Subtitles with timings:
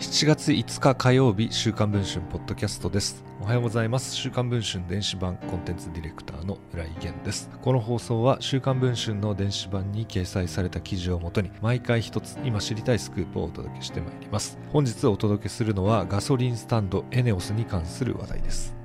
[0.00, 3.22] 7月5日火曜日週刊文春ポッドキャストです。
[3.38, 4.16] おはようございます。
[4.16, 7.50] 週刊文春電子版コンテンツディレクターの浦井源です。
[7.60, 14.58] この放送は週刊文春の電子版に掲載された記事をもとに毎回一つ今知りたいスクープをお届けしてまいります。
[14.72, 18.79] 本日お届けするのはガソリンスタンドエネオスに関する話題です。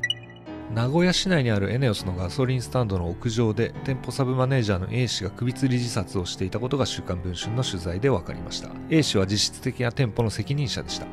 [0.73, 8.69] 名古屋市内にあるエネオスのガソリンスタンドの屋上で店舗サブマネージャーの A 氏が首吊り自殺をしていたことが週刊文春の取材で分かりました。
[8.89, 11.07] A 氏は実質的な店舗の責任者でした。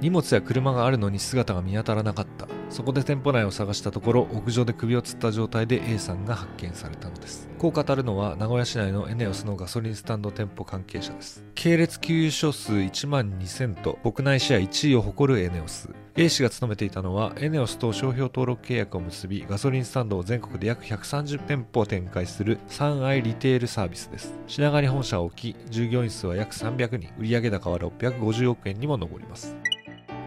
[0.00, 2.46] 荷物や車があるのに姿が見当たらなかった。
[2.68, 7.48] そこで店舗内を探したところ屋上で首を吊った状態で A さんが発見されたのです。
[7.58, 11.42] こう語るのは名古屋市内のエネオスのガソリンスタンド店舗関係者です。
[11.54, 24.32] 系列給油所数1万2000と国内シェア1位を誇るエネオス A 氏が勤めていたのはエネオスと商標登録契約を結びガソリンスタンドを全国で約130店舗を展開する三愛リテールサービスです。
[24.46, 27.12] 品川に本社を置き従業員数は約300人。
[27.18, 29.54] 売上高は650億円にも上ります。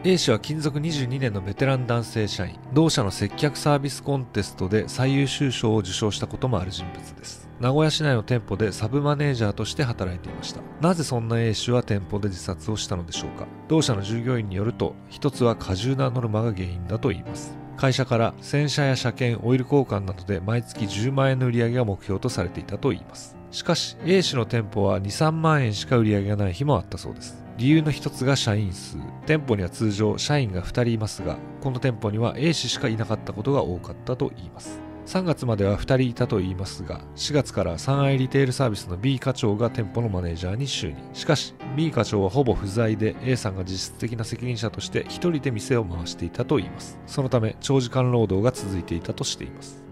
[0.04, 2.60] A 氏は勤続22年のベテラン男性社員。
[2.72, 7.48] 同社の接客サービスコンテストで最優秀賞を受賞したこともある人物です。
[7.60, 10.62] 名古屋市内の店舗でサブマネージャーとして働いていました。
[10.80, 13.48] なぜそんな A 氏は店舗で自殺をしたのでしょうか？
[13.68, 17.58] 同社の従業員によると一つは過重なノルマが原因だと言います。
[17.76, 23.36] 会社から洗車や車検オイル交換などで毎月10万円の売り上げが目標とされていたといいます。
[23.52, 27.44] しかし A 氏の店舗は23万円しか売り上げがない日もあったそうです。
[27.58, 28.96] 理由の一つが社員数。
[29.26, 34.80] 店舗には通常社員が2人いますがこの店舗には A 氏しかいなかったことが多かったといいます。
[35.10, 40.98] 3月までは2人いたといいますが4月から三愛リテールサービスの B 課長が店舗のマネージャーに就任。
[41.16, 47.00] しかし B 課長はほぼ不在で A さんが実質的な責任者として1人で店を回していたといいます。
[47.08, 49.84] そのため長時間労働が続いていたとしています。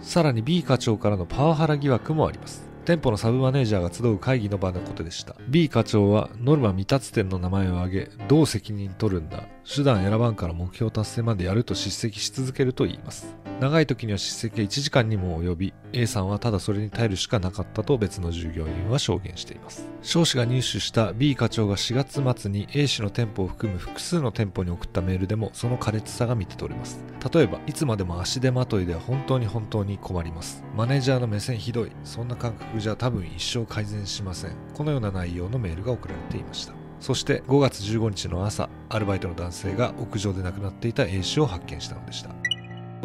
[0.00, 2.66] さらに B 課長からのパワハラ疑惑もあります。
[2.86, 5.36] 店舗のサブマネージャーが集う会議の場のことでした。
[5.50, 9.42] B 課長はノルマ未達店の名前を挙げどう責任取るんだ。
[9.70, 13.36] 手段選ばんから目標達成までやると叱責し続けると言います。
[13.58, 19.88] 長い時には叱責が1時間にも及び A さんはただそれに耐えるしかなかったと別の従業員は証言しています。
[20.02, 27.02] 少子が入手した B 課長が4月末に A 氏の店舗を含む複数の店舗に送ったメールでもその苛烈さが見て取れます。
[27.32, 30.62] 例えばいつまでも足手まといでは本当に本当に困ります。
[30.76, 31.92] マネージャーの目線ひどい。
[32.04, 34.52] そんな感覚じゃ多分一生改善しません。
[34.74, 36.74] このような内容のメールが送られていました。
[37.00, 42.35] そして5月15日の朝アルバイトの男性が屋上で亡くなっていた A 氏を発見したのでした。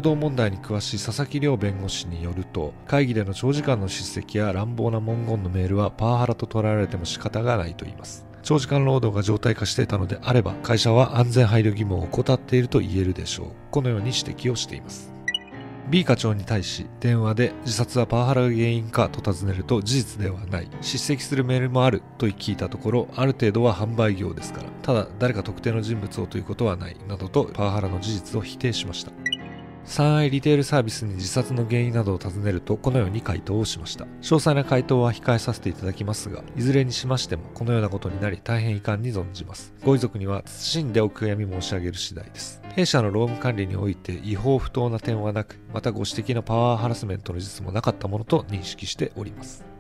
[0.02, 8.26] 労働問題に詳しい佐々木亮弁護士によると会議での長時間の叱責や乱暴な文言のメールはパワハラと捉えられても仕方がないと言います。
[8.42, 13.48] 長時間労働が常態化していたのであれば会社は安全配慮義務を怠っていると言えるでしょう。
[13.70, 15.14] このように指摘をしています。
[15.88, 20.70] B 課長に対し電話で自殺はパワハラが原因かと尋ねると事実ではない。
[20.82, 29.31] 叱責するメールもあると聞いたところある程度は販売業ですからただ誰か特定の人物をということはないなどとパワハラの事実を否定しました。
[29.84, 34.06] 三愛リテールサービスに自殺の原因などを尋ねるとこのように回答をしました。
[34.06, 39.74] 詳細な回答は控えさせていただきますがいずれにしましてもこのようなことになり大変遺憾に存じます。
[39.84, 42.62] ご遺族には謹んでお悔やみ申し上げる次第です。
[42.76, 49.71] 弊社の労務管理において違法不当な点はなくまたご指摘のパワーハラスメントの実もなかったものと認識しております。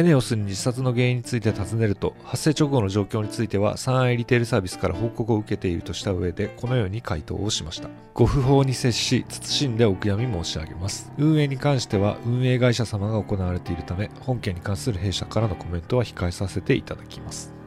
[0.00, 7.88] エネオスに自殺の原因について尋ねると発生直後の状況については三愛リテールサービスから報告を受けているとした上でこのように回答をしました。
[8.14, 11.10] ご不法に接し慎んでお悔やみ申し上げます。
[11.18, 17.57] 運営に関しては運営会社様が行われているため本件に関する弊社からのコメントは控えさせていただきます。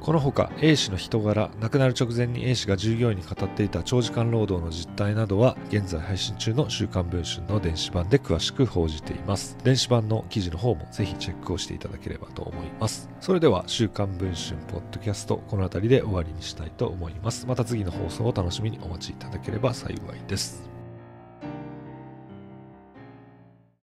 [0.00, 9.58] このほか A 氏の人柄亡くなる直前に A 氏が従業員に語っていた長時間労働の実態などは現在配信中の週刊文春の電子版で詳しく報じています。
[9.62, 13.10] 電子版の記事の方もぜひチェックをしていただければと思います。
[13.20, 17.46] それでは週刊文春ポッドキャストこの辺りで終わりにしたいと思います。
[17.46, 20.79] また次の放送を楽しみにお待ちいただければ幸いです。